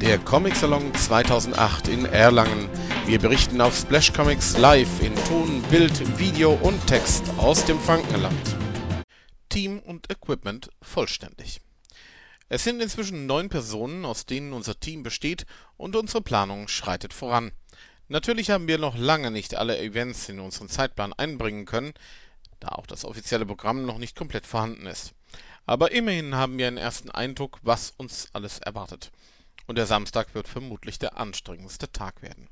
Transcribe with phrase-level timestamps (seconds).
[0.00, 2.70] Der Comic Salon 2008 in Erlangen.
[3.04, 8.56] Wir berichten auf Splash Comics live in Ton, Bild, Video und Text aus dem Frankenland.
[9.50, 11.60] Team und Equipment vollständig.
[12.48, 15.44] Es sind inzwischen neun Personen, aus denen unser Team besteht
[15.76, 17.52] und unsere Planung schreitet voran.
[18.08, 21.92] Natürlich haben wir noch lange nicht alle Events in unseren Zeitplan einbringen können,
[22.58, 25.12] da auch das offizielle Programm noch nicht komplett vorhanden ist.
[25.66, 29.12] Aber immerhin haben wir einen ersten Eindruck, was uns alles erwartet.
[29.70, 32.48] Und der Samstag wird vermutlich der anstrengendste Tag werden.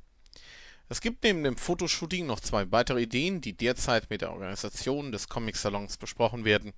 [0.88, 5.28] Es gibt neben dem Fotoshooting noch zwei weitere Ideen, die derzeit mit der Organisation des
[5.28, 6.74] Comic-Salons besprochen werden.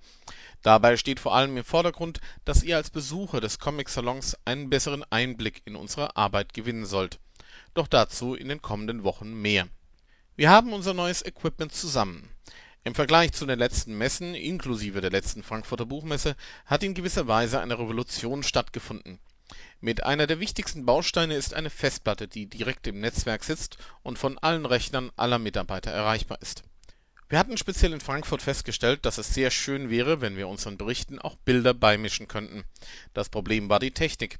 [0.63, 5.61] Dabei steht vor allem im Vordergrund, dass ihr als Besucher des Comic-Salons einen besseren Einblick
[5.65, 7.19] in unsere Arbeit gewinnen sollt.
[7.75, 9.67] Doch dazu in den kommenden Wochen mehr.
[10.37, 12.27] Wir haben unser neues Equipment zusammen.
[12.83, 17.59] Im Vergleich zu den letzten Messen, inklusive der letzten Frankfurter Buchmesse, hat in gewisser Weise
[17.59, 19.19] eine Revolution stattgefunden.
[19.79, 24.37] Mit einer der wichtigsten Bausteine ist eine Festplatte, die direkt im Netzwerk sitzt und von
[24.37, 26.63] allen Rechnern aller Mitarbeiter erreichbar ist.
[27.29, 31.17] Wir hatten speziell in Frankfurt festgestellt, dass es sehr schön wäre, wenn wir unseren Berichten
[31.17, 32.65] auch Bilder beimischen könnten.
[33.13, 34.37] Das Problem war die Technik.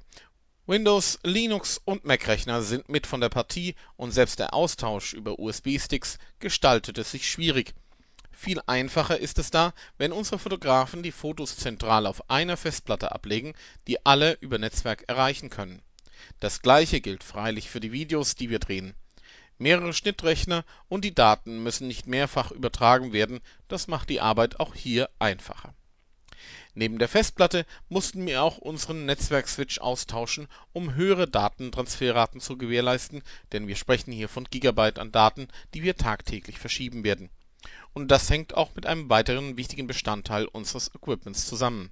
[0.66, 6.18] Windows, Linux und Mac-Rechner sind mit von der Partie und selbst der Austausch über USB-Sticks
[6.38, 7.74] gestaltete sich schwierig
[8.42, 13.54] viel einfacher ist es da, wenn unsere Fotografen die Fotos zentral auf einer Festplatte ablegen,
[13.86, 15.80] die alle über Netzwerk erreichen können.
[16.40, 18.94] Das gleiche gilt freilich für die Videos, die wir drehen.
[19.58, 24.74] Mehrere Schnittrechner und die Daten müssen nicht mehrfach übertragen werden, das macht die Arbeit auch
[24.74, 25.72] hier einfacher.
[26.74, 33.68] Neben der Festplatte mussten wir auch unseren Netzwerkswitch austauschen, um höhere Datentransferraten zu gewährleisten, denn
[33.68, 37.30] wir sprechen hier von Gigabyte an Daten, die wir tagtäglich verschieben werden
[37.92, 41.90] und das hängt auch mit einem weiteren wichtigen Bestandteil unseres Equipments zusammen.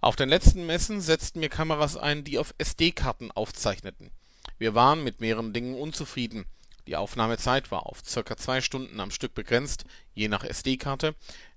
[0.00, 4.10] Auf den letzten Messen setzten wir Kameras ein, die auf SD-Karten aufzeichneten.
[4.58, 6.44] Wir waren mit mehreren Dingen unzufrieden.
[6.86, 11.14] Die Aufnahmezeit war auf circa zwei Stunden am Stück begrenzt, je nach SD-Karte.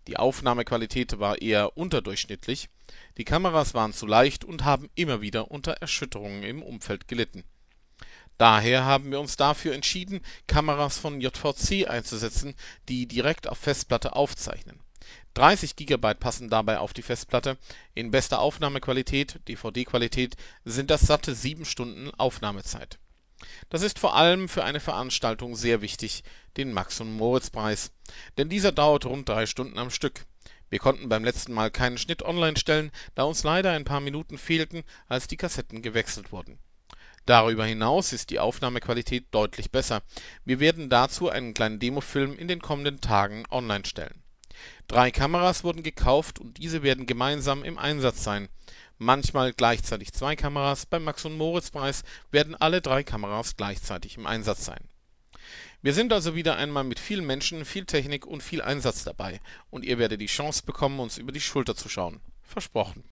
[0.08, 2.70] Die Aufnahmequalität war eher unterdurchschnittlich.
[3.18, 7.44] Die Kameras waren zu leicht und haben immer wieder unter Erschütterungen im Umfeld gelitten
[8.38, 12.54] Daher haben wir uns dafür entschieden, Kameras von JVC einzusetzen,
[12.88, 14.80] die direkt auf Festplatte aufzeichnen.
[15.34, 17.58] 30 GB passen dabei auf die Festplatte,
[17.96, 23.00] in bester Aufnahmequalität (DVD-Qualität) sind das satte sieben Stunden Aufnahmezeit.
[23.70, 26.24] Das ist vor allem für eine Veranstaltung sehr wichtig,
[26.58, 27.92] den Max-und-Moritz-Preis,
[28.38, 30.26] denn dieser dauert rund drei Stunden am Stück.
[30.70, 34.38] Wir konnten beim letzten Mal keinen Schnitt online stellen, da uns leider ein paar Minuten
[34.38, 36.60] fehlten, als die Kassetten gewechselt wurden
[37.28, 40.02] Darüber hinaus ist die Aufnahmequalität deutlich besser.
[40.46, 44.24] Wir werden dazu einen kleinen Demofilm in den kommenden Tagen online stellen.
[44.88, 48.48] Drei Kameras wurden gekauft und diese werden gemeinsam im Einsatz sein.
[48.98, 54.88] Manchmal gleichzeitig zwei Kameras, beim Max-und-Moritz-Preis werden alle drei Kameras gleichzeitig im Einsatz sein.
[55.82, 59.84] Wir sind also wieder einmal mit vielen Menschen, viel Technik und viel Einsatz dabei und
[59.84, 62.22] ihr werdet die Chance bekommen, uns über die Schulter zu schauen.
[62.42, 63.04] Versprochen